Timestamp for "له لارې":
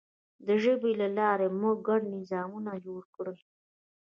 1.01-1.47